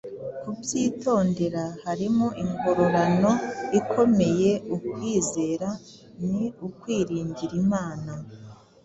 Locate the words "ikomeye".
3.79-4.51